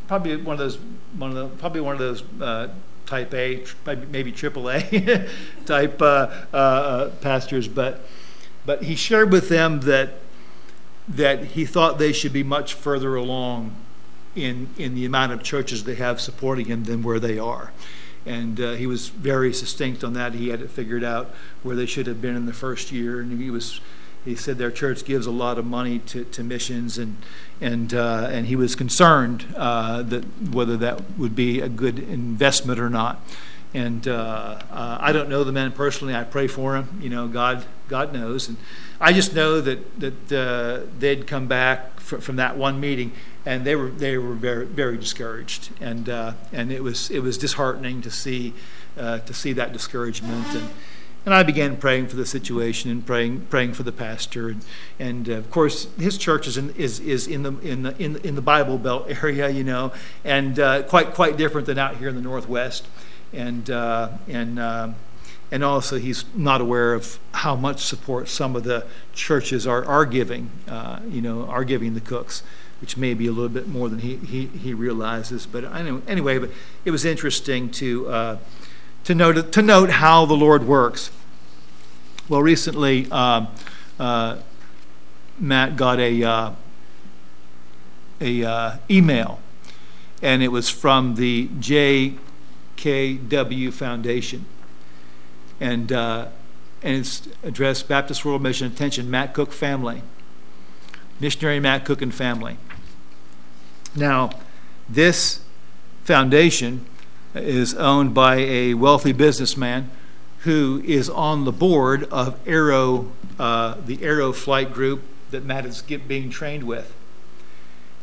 [0.08, 0.78] probably one of those
[1.18, 2.70] one of the probably one of those uh,
[3.06, 3.64] type A,
[4.12, 5.28] maybe triple A
[5.66, 8.02] type uh, uh, uh, pastors, but
[8.66, 10.16] but he shared with them that
[11.08, 13.76] that he thought they should be much further along
[14.36, 17.72] in in the amount of churches they have supporting him than where they are.
[18.26, 20.34] And uh, he was very succinct on that.
[20.34, 23.42] He had it figured out where they should have been in the first year, and
[23.42, 23.80] he was
[24.28, 27.18] he said their church gives a lot of money to, to missions, and
[27.62, 32.80] and uh, and he was concerned uh, that whether that would be a good investment
[32.80, 33.22] or not.
[33.74, 36.14] And uh, uh I don't know the man personally.
[36.14, 37.00] I pray for him.
[37.02, 38.58] You know, God God knows, and
[39.00, 43.14] I just know that that uh, they'd come back fr- from that one meeting,
[43.46, 47.38] and they were they were very very discouraged, and uh, and it was it was
[47.38, 48.54] disheartening to see
[48.96, 50.70] to see that discouragement and
[51.26, 54.50] and I began praying for the situation and praying, praying for the pastor.
[54.50, 54.66] And,
[54.98, 58.16] and uh, of course, his church is in, is, is in, the, in, the, in,
[58.18, 59.92] in the Bible Belt area, you know,
[60.24, 62.88] and uh, quite, quite different than out here in the Northwest.
[63.34, 64.90] And, uh, and, uh,
[65.52, 70.06] and also, he's not aware of how much support some of the churches are, are
[70.06, 72.44] giving, uh, you know, are giving the cooks
[72.82, 75.46] which may be a little bit more than he, he, he realizes.
[75.46, 76.52] But I know, anyway, but
[76.86, 78.38] it was interesting to, uh,
[79.08, 81.12] to, note, to note how the Lord works.
[82.28, 83.46] Well, recently, uh,
[83.98, 84.40] uh,
[85.40, 86.52] Matt got a uh,
[88.20, 89.40] a uh, email,
[90.22, 94.46] and it was from the JKW Foundation,
[95.62, 96.28] and uh,
[96.84, 100.02] and it's addressed Baptist World Mission Attention Matt Cook family,
[101.22, 102.58] missionary Matt Cook and family.
[103.96, 104.32] Now,
[104.90, 105.40] this
[106.04, 106.86] foundation
[107.34, 109.90] is owned by a wealthy businessman
[110.40, 115.82] who is on the board of Aero, uh, the Aero flight group that Matt is
[115.82, 116.94] get, being trained with.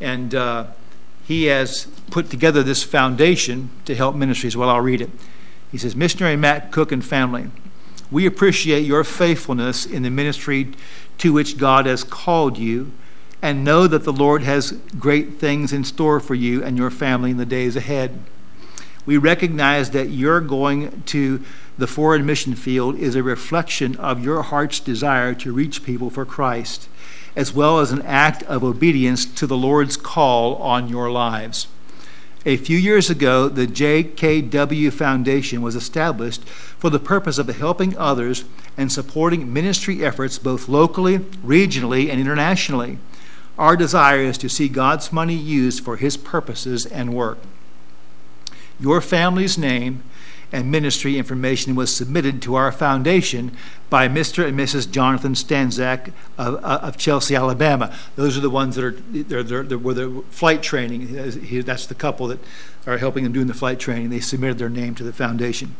[0.01, 0.67] And uh,
[1.27, 4.57] he has put together this foundation to help ministries.
[4.57, 5.11] Well, I'll read it.
[5.73, 7.51] He says, Missionary Matt Cook and family,
[8.11, 10.73] we appreciate your faithfulness in the ministry
[11.19, 12.93] to which God has called you
[13.41, 17.31] and know that the Lord has great things in store for you and your family
[17.31, 18.19] in the days ahead.
[19.07, 21.43] We recognize that your going to
[21.77, 26.25] the foreign mission field is a reflection of your heart's desire to reach people for
[26.25, 26.89] Christ,
[27.37, 31.67] as well as an act of obedience to the Lord's call on your lives.
[32.47, 38.45] A few years ago, the JKW Foundation was established for the purpose of helping others
[38.77, 42.99] and supporting ministry efforts both locally, regionally, and internationally.
[43.59, 47.39] Our desire is to see God's money used for His purposes and work.
[48.81, 50.03] Your family's name
[50.53, 53.57] and ministry information was submitted to our foundation
[53.91, 54.47] by Mr.
[54.47, 54.89] and Mrs.
[54.89, 57.93] Jonathan Stanzak of, of Chelsea, Alabama.
[58.15, 61.13] Those are the ones that are they're, they're, they're, were the flight training.
[61.13, 62.39] That's the couple that
[62.87, 64.11] are helping them doing the flight training.
[64.11, 65.75] They submitted their name to the foundation.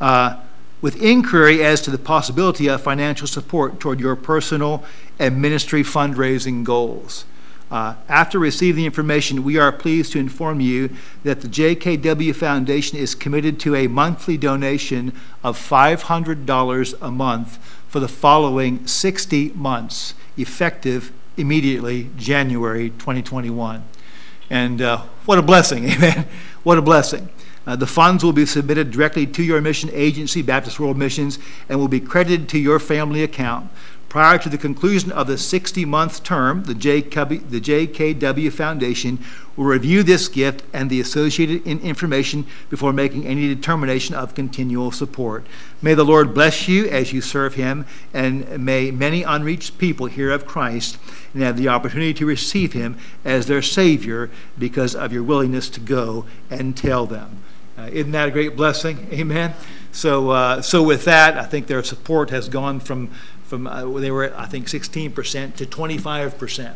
[0.00, 0.40] Uh,
[0.80, 4.82] with inquiry as to the possibility of financial support toward your personal
[5.18, 7.26] and ministry fundraising goals.
[7.70, 10.90] Uh, after receiving the information, we are pleased to inform you
[11.22, 15.12] that the JKW Foundation is committed to a monthly donation
[15.44, 23.84] of $500 a month for the following 60 months, effective immediately January 2021.
[24.50, 26.26] And uh, what a blessing, amen.
[26.64, 27.28] What a blessing.
[27.66, 31.78] Uh, the funds will be submitted directly to your mission agency, Baptist World Missions, and
[31.78, 33.70] will be credited to your family account.
[34.10, 39.20] Prior to the conclusion of the 60 month term, the JKW, the JKW Foundation
[39.56, 45.46] will review this gift and the associated information before making any determination of continual support.
[45.80, 50.32] May the Lord bless you as you serve Him, and may many unreached people hear
[50.32, 50.98] of Christ
[51.32, 55.78] and have the opportunity to receive Him as their Savior because of your willingness to
[55.78, 57.44] go and tell them.
[57.78, 59.06] Uh, isn't that a great blessing?
[59.12, 59.54] Amen.
[59.92, 63.10] So, uh, so with that, I think their support has gone from
[63.50, 66.72] from uh, they were I think 16% to 25%,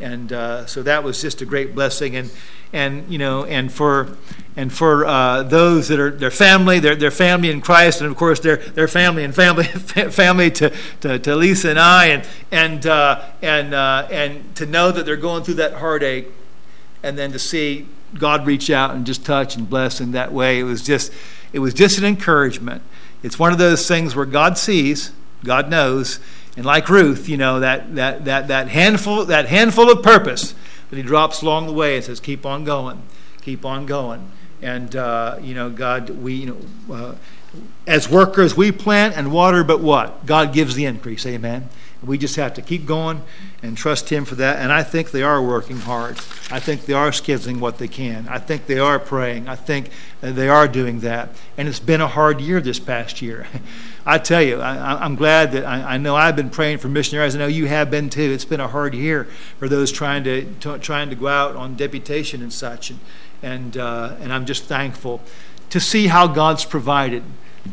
[0.00, 2.14] and uh, so that was just a great blessing.
[2.16, 2.30] And
[2.72, 4.16] and you know and for
[4.56, 8.16] and for uh, those that are their family, their their family in Christ, and of
[8.16, 9.64] course their their family and family
[10.10, 14.92] family to, to, to Lisa and I, and and uh, and uh, and to know
[14.92, 16.28] that they're going through that heartache,
[17.02, 20.60] and then to see God reach out and just touch and bless in that way,
[20.60, 21.12] it was just
[21.52, 22.82] it was just an encouragement.
[23.24, 25.10] It's one of those things where God sees
[25.44, 26.18] God knows.
[26.56, 30.54] And like Ruth, you know, that, that, that, that, handful, that handful of purpose
[30.90, 33.02] that he drops along the way and says, keep on going,
[33.40, 34.30] keep on going.
[34.60, 37.14] And, uh, you know, God, we, you know, uh,
[37.86, 40.24] as workers, we plant and water, but what?
[40.26, 41.26] God gives the increase.
[41.26, 41.68] Amen.
[42.04, 43.22] We just have to keep going
[43.62, 44.58] and trust Him for that.
[44.58, 46.18] And I think they are working hard.
[46.50, 48.26] I think they are skizzing what they can.
[48.28, 49.48] I think they are praying.
[49.48, 51.30] I think they are doing that.
[51.56, 53.46] And it's been a hard year this past year.
[54.06, 57.36] I tell you, I, am glad that I, I, know I've been praying for missionaries.
[57.36, 58.32] I know you have been too.
[58.32, 59.24] It's been a hard year
[59.58, 62.90] for those trying to, to trying to go out on deputation and such.
[62.90, 62.98] And
[63.42, 65.20] and uh, and I'm just thankful
[65.70, 67.24] to see how God's provided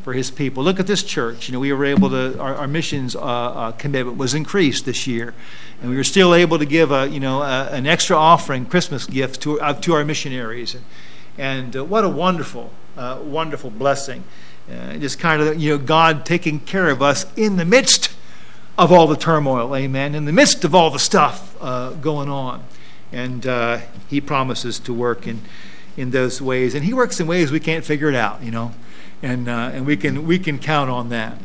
[0.04, 0.64] for his people.
[0.64, 1.48] Look at this church.
[1.48, 5.08] You know, we were able to, our, our missions uh, uh, commitment was increased this
[5.08, 5.34] year.
[5.82, 9.06] And we were still able to give a, you know, a, an extra offering, Christmas
[9.06, 10.76] gift to, uh, to our missionaries.
[10.76, 10.84] And,
[11.38, 14.24] and uh, what a wonderful, uh, wonderful blessing.
[14.72, 18.12] Uh, just kind of, you know, God taking care of us in the midst
[18.78, 21.58] of all the turmoil, amen, in the midst of all the stuff
[22.02, 22.64] going on.
[23.12, 23.44] And
[24.08, 25.42] he promises to work in,
[25.98, 26.76] in those ways.
[26.76, 28.72] And he works in ways we can't figure it out, you know
[29.22, 31.38] and uh, and we can we can count on that.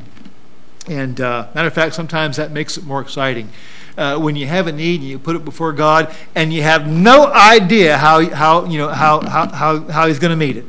[0.87, 3.51] And uh, matter of fact, sometimes that makes it more exciting.
[3.97, 6.87] Uh, when you have a need and you put it before God, and you have
[6.87, 10.65] no idea how how you know how how how, how He's going to meet it,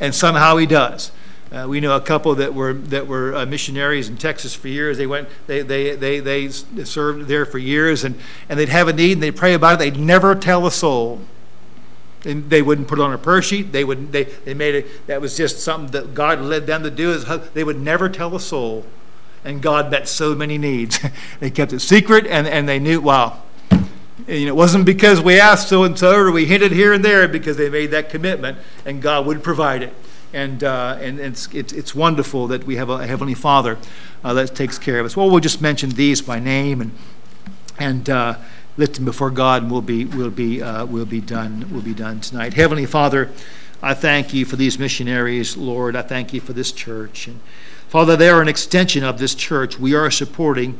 [0.00, 1.12] and somehow He does.
[1.52, 4.96] Uh, we know a couple that were that were uh, missionaries in Texas for years.
[4.96, 8.92] They went, they, they they they served there for years, and and they'd have a
[8.92, 9.78] need and they'd pray about it.
[9.78, 11.20] They'd never tell a soul.
[12.24, 13.72] And they wouldn't put it on a prayer sheet.
[13.72, 16.90] They would they they made it that was just something that God led them to
[16.90, 17.10] do.
[17.10, 18.86] Is they would never tell a soul,
[19.44, 21.00] and God met so many needs.
[21.40, 23.42] they kept it secret, and and they knew wow.
[23.70, 23.84] Know,
[24.28, 27.56] it wasn't because we asked so and so or we hinted here and there, because
[27.56, 29.92] they made that commitment, and God would provide it.
[30.32, 33.78] And uh, and it's, it's it's wonderful that we have a heavenly Father
[34.22, 35.16] uh, that takes care of us.
[35.16, 36.92] Well, we'll just mention these by name and
[37.78, 38.08] and.
[38.08, 38.36] Uh,
[38.76, 42.20] lift before God, and we'll be we'll be uh, will be done We'll be done
[42.20, 42.54] tonight.
[42.54, 43.30] Heavenly Father,
[43.82, 45.96] I thank you for these missionaries, Lord.
[45.96, 47.40] I thank you for this church, and
[47.88, 49.78] Father, they are an extension of this church.
[49.78, 50.78] We are supporting.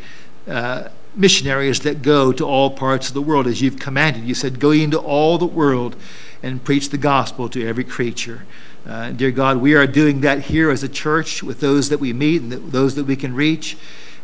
[0.49, 4.25] Uh, missionaries that go to all parts of the world as you've commanded.
[4.25, 5.95] You said, Go into all the world
[6.43, 8.47] and preach the gospel to every creature.
[8.87, 12.13] Uh, dear God, we are doing that here as a church with those that we
[12.13, 13.77] meet and those that we can reach.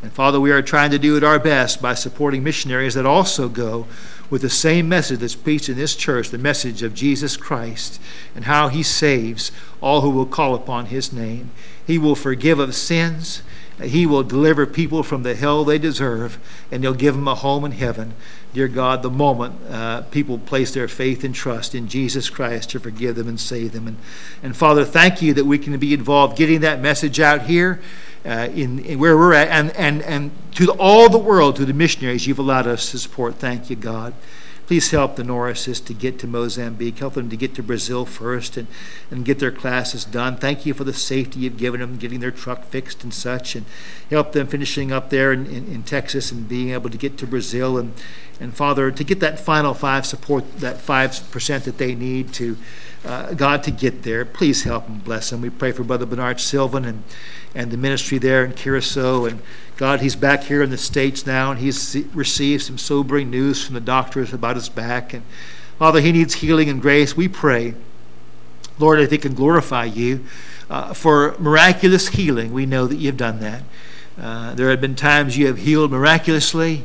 [0.02, 3.48] And Father, we are trying to do it our best by supporting missionaries that also
[3.48, 3.86] go
[4.30, 8.00] with the same message that's preached in this church, the message of Jesus Christ
[8.34, 11.50] and how he saves all who will call upon his name.
[11.86, 13.42] He will forgive of sins.
[13.82, 16.38] He will deliver people from the hell they deserve,
[16.70, 18.14] and He'll give them a home in heaven.
[18.52, 22.80] Dear God, the moment uh, people place their faith and trust in Jesus Christ to
[22.80, 23.86] forgive them and save them.
[23.86, 23.96] And,
[24.42, 27.80] and Father, thank you that we can be involved getting that message out here.
[28.26, 31.72] Uh, in, in, where we're at, and, and, and to all the world, to the
[31.72, 33.36] missionaries you've allowed us to support.
[33.36, 34.12] Thank you, God.
[34.68, 36.98] Please help the Norrises to get to Mozambique.
[36.98, 38.66] Help them to get to Brazil first and,
[39.10, 40.36] and get their classes done.
[40.36, 43.56] Thank you for the safety you've given them, getting their truck fixed and such.
[43.56, 43.64] And
[44.10, 47.26] help them finishing up there in, in, in Texas and being able to get to
[47.26, 47.78] Brazil.
[47.78, 47.94] And,
[48.40, 52.56] and Father, to get that final five support, that 5% that they need to,
[53.04, 54.24] uh, God, to get there.
[54.24, 55.40] Please help and bless them.
[55.40, 57.02] We pray for Brother Bernard Sylvan and,
[57.54, 59.24] and the ministry there in Curacao.
[59.24, 59.42] And
[59.76, 63.74] God, he's back here in the States now, and he's received some sobering news from
[63.74, 65.12] the doctors about his back.
[65.12, 65.24] And
[65.78, 67.16] Father, he needs healing and grace.
[67.16, 67.74] We pray,
[68.78, 70.24] Lord, that they can glorify you
[70.70, 72.52] uh, for miraculous healing.
[72.52, 73.64] We know that you've done that.
[74.20, 76.84] Uh, there have been times you have healed miraculously.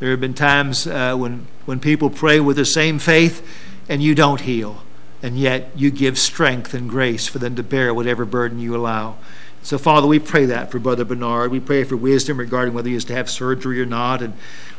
[0.00, 3.46] There have been times uh, when, when people pray with the same faith
[3.88, 4.82] and you don't heal.
[5.22, 9.18] And yet you give strength and grace for them to bear whatever burden you allow.
[9.62, 11.50] So, Father, we pray that for Brother Bernard.
[11.50, 14.34] We pray for wisdom regarding whether he is to have surgery or not, and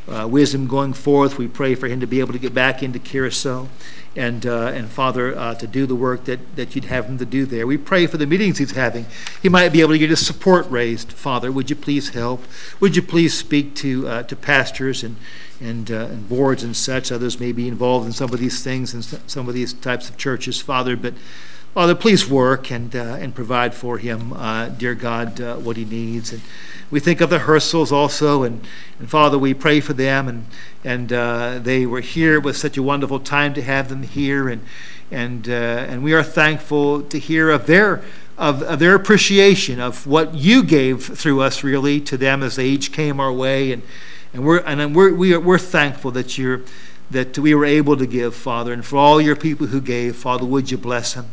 [0.08, 1.38] uh, wisdom going forth.
[1.38, 3.70] We pray for him to be able to get back into Curacao
[4.16, 7.26] and, uh, and Father, uh, to do the work that, that you'd have him to
[7.26, 7.66] do there.
[7.66, 9.06] We pray for the meetings he's having.
[9.42, 11.14] He might be able to get his support raised.
[11.14, 12.44] Father, would you please help?
[12.80, 15.16] Would you please speak to, uh, to pastors and,
[15.62, 17.12] and, uh, and boards and such?
[17.12, 20.18] Others may be involved in some of these things and some of these types of
[20.18, 21.14] churches, Father, but
[21.74, 25.86] Father, please work and, uh, and provide for him, uh, dear God, uh, what he
[25.86, 26.34] needs.
[26.34, 26.42] And
[26.90, 28.68] we think of the Hersels also, and,
[29.00, 30.28] and Father, we pray for them.
[30.28, 30.46] And,
[30.84, 32.36] and uh, they were here.
[32.36, 34.50] It was such a wonderful time to have them here.
[34.50, 34.66] And,
[35.12, 38.04] and, uh, and we are thankful to hear of their,
[38.38, 42.68] of, of their appreciation of what you gave through us, really, to them as they
[42.68, 43.72] each came our way.
[43.72, 43.84] And,
[44.34, 46.64] and, we're, and we're, we are, we're thankful that you're
[47.12, 48.74] that we were able to give, Father.
[48.74, 51.28] And for all your people who gave, Father, would you bless them?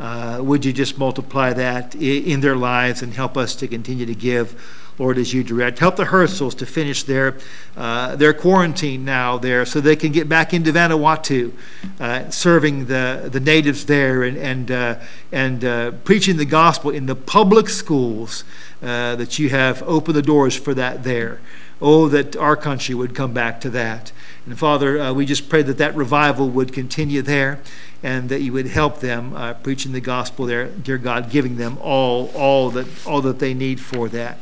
[0.00, 4.14] Uh, would you just multiply that in their lives and help us to continue to
[4.14, 4.54] give,
[4.96, 5.80] Lord, as you direct?
[5.80, 7.36] Help the Hersels to finish their
[7.76, 11.52] uh, their quarantine now there, so they can get back into Vanuatu,
[11.98, 15.00] uh, serving the the natives there and and uh,
[15.32, 18.44] and uh, preaching the gospel in the public schools
[18.80, 21.40] uh, that you have opened the doors for that there.
[21.80, 24.12] Oh, that our country would come back to that.
[24.46, 27.60] And Father, we just pray that that revival would continue there
[28.02, 31.78] and that you would help them uh, preaching the gospel there, dear God, giving them
[31.80, 34.38] all, all, that, all that they need for that.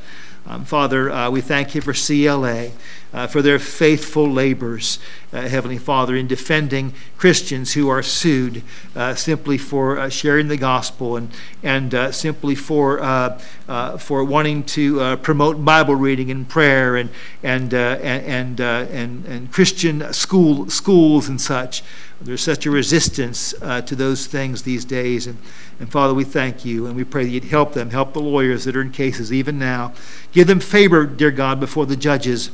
[0.48, 2.70] Um, Father, uh, we thank you for CLA,
[3.12, 5.00] uh, for their faithful labors,
[5.32, 8.62] uh, Heavenly Father, in defending Christians who are sued
[8.94, 11.30] uh, simply for uh, sharing the gospel and,
[11.64, 12.98] and uh, simply for,
[13.98, 17.10] for wanting to promote Bible reading and prayer and,
[17.42, 21.82] and, and, and, and, and Christian school, schools and such.
[22.20, 25.26] There's such a resistance uh, to those things these days.
[25.26, 25.38] And,
[25.78, 28.64] and Father, we thank you and we pray that you'd help them, help the lawyers
[28.64, 29.92] that are in cases even now.
[30.32, 32.50] Give them favor, dear God, before the judges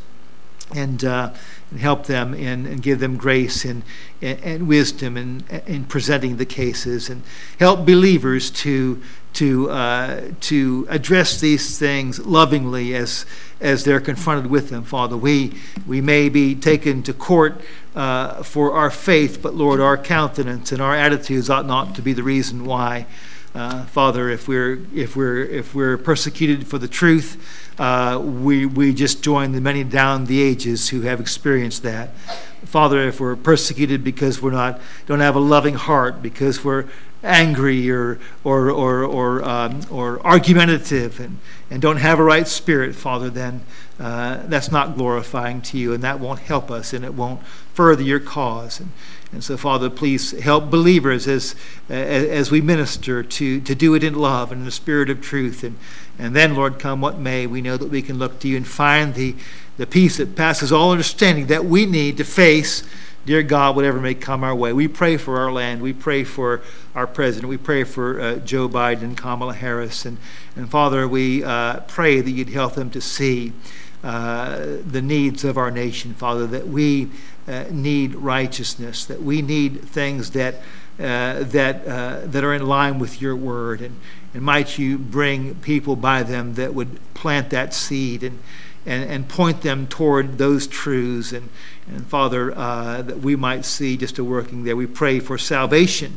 [0.75, 1.33] and, uh,
[1.71, 3.83] and help them and, and give them grace and,
[4.21, 7.23] and, and wisdom in, in presenting the cases and
[7.59, 9.01] help believers to,
[9.35, 13.25] to, uh, to address these things lovingly as,
[13.61, 15.17] as they're confronted with them, Father.
[15.17, 15.55] We,
[15.87, 17.61] we may be taken to court
[17.95, 22.13] uh, for our faith, but Lord, our countenance and our attitudes ought not to be
[22.13, 23.07] the reason why.
[23.55, 27.37] Uh, Father, if we're if we're if we're persecuted for the truth,
[27.79, 32.15] uh, we we just join the many down the ages who have experienced that.
[32.65, 36.87] Father, if we're persecuted because we're not don't have a loving heart, because we're
[37.23, 41.39] angry or or or or, um, or argumentative and,
[41.71, 43.65] and don't have a right spirit, Father, then
[44.01, 47.45] uh, that's not glorifying to you, and that won't help us, and it won't
[47.75, 48.81] further your cause.
[48.81, 48.91] And,
[49.33, 51.55] and so, Father, please help believers as
[51.89, 55.65] as we minister to to do it in love and in the spirit of truth.
[55.65, 55.79] And
[56.19, 58.67] and then, Lord, come what may, we know that we can look to you and
[58.67, 59.35] find the
[59.77, 62.83] the peace that passes all understanding that we need to face
[63.25, 65.81] Dear God, whatever may come our way, we pray for our land.
[65.81, 66.61] We pray for
[66.93, 67.49] our president.
[67.49, 70.05] We pray for uh, Joe Biden and Kamala Harris.
[70.05, 70.19] And,
[70.57, 73.53] and Father, we uh, pray that you'd help them to see
[74.03, 77.11] uh, the needs of our nation, Father, that we
[77.47, 80.57] uh, need righteousness, that we need things that,
[80.99, 83.81] uh, that, uh, that are in line with your word.
[83.81, 84.01] And,
[84.35, 88.41] and might you bring people by them that would plant that seed and
[88.87, 91.33] and, and point them toward those truths.
[91.33, 91.49] And,
[91.89, 94.77] and Father, uh, that we might see just a working there.
[94.77, 96.17] We pray for salvation.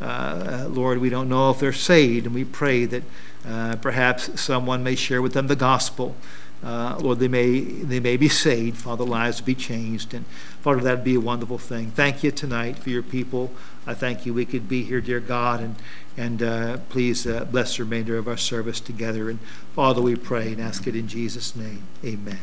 [0.00, 3.02] Uh, Lord, we don't know if they're saved, and we pray that
[3.46, 6.16] uh, perhaps someone may share with them the gospel.
[6.62, 8.78] Uh, Lord, they may they may be saved.
[8.78, 10.24] Father, lives be changed, and
[10.64, 11.90] Father, that'd be a wonderful thing.
[11.90, 13.50] Thank you tonight for your people.
[13.86, 15.76] I thank you we could be here, dear God, and
[16.16, 19.28] and uh, please uh, bless the remainder of our service together.
[19.28, 19.40] And
[19.74, 21.82] Father, we pray and ask it in Jesus' name.
[22.02, 22.38] Amen.